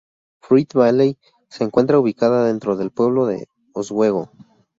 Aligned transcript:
Fruit 0.41 0.73
Valley 0.73 1.19
se 1.47 1.63
encuentra 1.63 1.99
ubicada 1.99 2.47
dentro 2.47 2.75
del 2.75 2.89
pueblo 2.89 3.27
de 3.27 3.47
Oswego. 3.73 4.31